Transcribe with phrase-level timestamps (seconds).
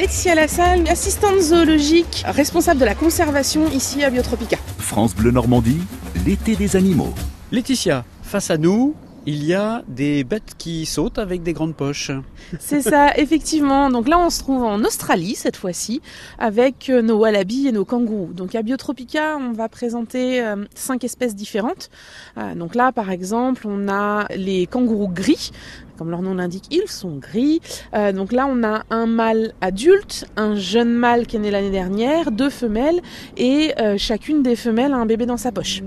[0.00, 4.56] Laetitia Lassalle, assistante zoologique, responsable de la conservation ici à Biotropica.
[4.78, 5.82] France Bleu Normandie,
[6.24, 7.12] l'été des animaux.
[7.52, 8.94] Laetitia, face à nous,
[9.26, 12.10] il y a des bêtes qui sautent avec des grandes poches.
[12.58, 13.90] C'est ça, effectivement.
[13.90, 16.00] Donc là, on se trouve en Australie cette fois-ci
[16.38, 18.32] avec euh, nos wallabies et nos kangourous.
[18.32, 21.90] Donc à Biotropica, on va présenter euh, cinq espèces différentes.
[22.38, 25.50] Euh, donc là, par exemple, on a les kangourous gris.
[25.98, 27.60] Comme leur nom l'indique, ils sont gris.
[27.92, 31.70] Euh, donc là, on a un mâle adulte, un jeune mâle qui est né l'année
[31.70, 33.02] dernière, deux femelles,
[33.36, 35.82] et chacune des femelles a un bébé dans sa poche.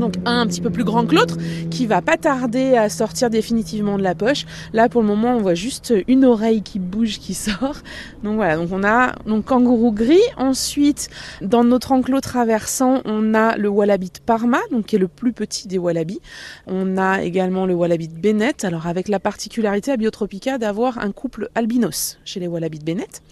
[0.00, 1.36] Donc un petit peu plus grand que l'autre,
[1.70, 4.46] qui va pas tarder à sortir définitivement de la poche.
[4.72, 7.76] Là, pour le moment, on voit juste une oreille qui bouge, qui sort.
[8.24, 10.18] Donc voilà, donc on a donc kangourou gris.
[10.38, 11.10] Ensuite,
[11.42, 15.34] dans notre enclos traversant, on a le wallaby de Parma, donc qui est le plus
[15.34, 16.20] petit des wallabies.
[16.66, 21.12] On a également le wallaby de Bennett, alors avec la particularité à Biotropica d'avoir un
[21.12, 23.22] couple albinos chez les wallabies de Bennett.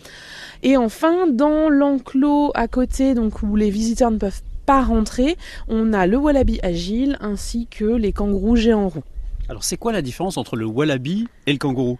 [0.62, 5.38] Et enfin, dans l'enclos à côté, donc où les visiteurs ne peuvent pas rentrer,
[5.68, 9.02] on a le wallaby agile ainsi que les kangourous géants roux.
[9.48, 11.98] Alors c'est quoi la différence entre le wallaby et le kangourou?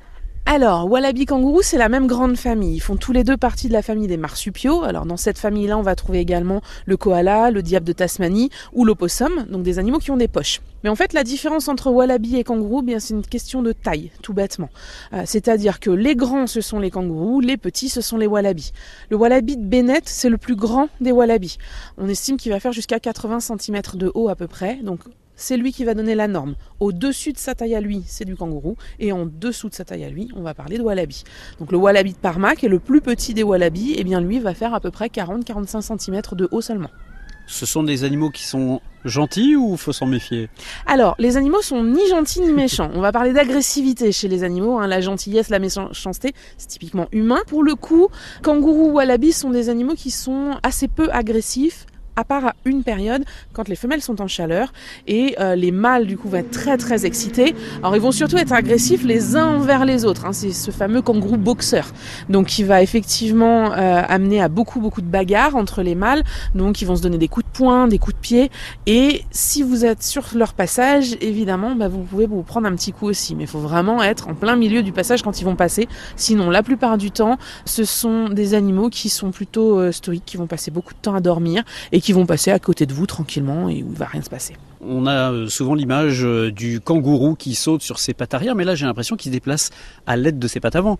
[0.51, 2.77] Alors, wallaby kangourou, c'est la même grande famille.
[2.77, 4.83] Ils font tous les deux partie de la famille des marsupiaux.
[4.83, 8.87] Alors, dans cette famille-là, on va trouver également le koala, le diable de Tasmanie ou
[8.87, 10.63] l'opossum, donc des animaux qui ont des poches.
[10.83, 14.11] Mais en fait, la différence entre wallaby et kangourou, bien, c'est une question de taille,
[14.23, 14.71] tout bêtement.
[15.13, 18.73] Euh, C'est-à-dire que les grands, ce sont les kangourous, les petits, ce sont les wallabies.
[19.11, 21.59] Le wallaby de Bennett, c'est le plus grand des wallabies.
[21.99, 25.01] On estime qu'il va faire jusqu'à 80 cm de haut à peu près, donc
[25.39, 26.57] c'est lui qui va donner la norme.
[26.81, 30.05] Au-dessus de sa taille à lui, c'est du kangourou, et en dessous de sa taille
[30.05, 31.25] à lui, on va parler de wallaby.
[31.61, 34.41] Donc le wallaby de Parma, qui est le plus petit des wallabies, eh bien lui
[34.41, 36.91] va faire à peu près 40-45 cm de haut seulement.
[37.47, 40.51] Ce sont des animaux qui sont gentils ou faut s'en méfier?
[40.85, 42.91] Alors, les animaux sont ni gentils ni méchants.
[42.95, 44.79] On va parler d'agressivité chez les animaux.
[44.79, 44.87] hein.
[44.87, 47.41] La gentillesse, la méchanceté, c'est typiquement humain.
[47.47, 48.09] Pour le coup,
[48.43, 51.87] kangourou, wallaby sont des animaux qui sont assez peu agressifs
[52.19, 54.73] à part à une période quand les femelles sont en chaleur
[55.07, 57.55] et euh, les mâles du coup vont être très très excités.
[57.79, 60.27] Alors ils vont surtout être agressifs les uns envers les autres.
[60.27, 60.33] hein.
[60.33, 61.87] C'est ce fameux kangourou boxeur.
[62.29, 66.25] Donc qui va effectivement euh, amener à beaucoup beaucoup de bagarres entre les mâles.
[66.57, 68.51] Donc ils vont se donner des coups de poing, des coups de pied.
[68.87, 72.93] Et si vous êtes sur leur passage, évidemment, bah, vous pouvez vous prendre un petit
[72.93, 73.37] coup aussi.
[73.37, 75.87] Mais il faut vraiment être en plein milieu du passage quand ils vont passer.
[76.17, 80.37] Sinon, la plupart du temps, ce sont des animaux qui sont plutôt euh, stoïques, qui
[80.37, 81.63] vont passer beaucoup de temps à dormir
[81.93, 84.31] et qui vont passer à côté de vous tranquillement et où il va rien se
[84.31, 84.55] passer.
[84.81, 88.65] On a euh, souvent l'image euh, du kangourou qui saute sur ses pattes arrière, mais
[88.65, 89.71] là j'ai l'impression qu'il se déplace
[90.07, 90.99] à l'aide de ses pattes avant.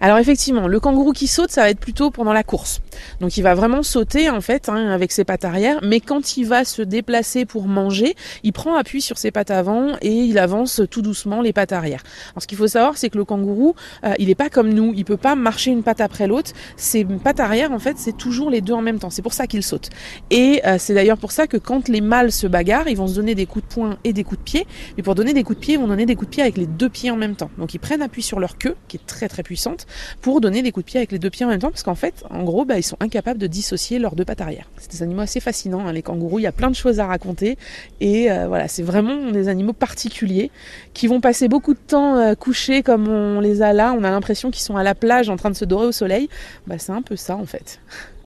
[0.00, 2.80] Alors effectivement, le kangourou qui saute, ça va être plutôt pendant la course.
[3.20, 6.44] Donc il va vraiment sauter en fait hein, avec ses pattes arrière, mais quand il
[6.44, 10.82] va se déplacer pour manger, il prend appui sur ses pattes avant et il avance
[10.90, 12.02] tout doucement les pattes arrière.
[12.32, 14.92] Alors ce qu'il faut savoir, c'est que le kangourou, euh, il n'est pas comme nous,
[14.96, 16.50] il peut pas marcher une patte après l'autre.
[16.76, 19.10] Ses pattes arrière, en fait, c'est toujours les deux en même temps.
[19.10, 19.90] C'est pour ça qu'il saute.
[20.30, 23.34] Et c'est d'ailleurs pour ça que quand les mâles se bagarrent, ils vont se donner
[23.34, 24.66] des coups de poing et des coups de pied.
[24.96, 26.56] Mais pour donner des coups de pied, ils vont donner des coups de pied avec
[26.56, 27.50] les deux pieds en même temps.
[27.58, 29.86] Donc ils prennent appui sur leur queue, qui est très très puissante,
[30.20, 31.94] pour donner des coups de pied avec les deux pieds en même temps, parce qu'en
[31.94, 34.70] fait, en gros, bah, ils sont incapables de dissocier leurs deux pattes arrière.
[34.78, 36.38] C'est des animaux assez fascinants, hein, les kangourous.
[36.38, 37.58] Il y a plein de choses à raconter.
[38.00, 40.50] Et euh, voilà, c'est vraiment des animaux particuliers
[40.94, 43.94] qui vont passer beaucoup de temps euh, couchés comme on les a là.
[43.96, 46.28] On a l'impression qu'ils sont à la plage en train de se dorer au soleil.
[46.66, 47.80] Bah, c'est un peu ça en fait.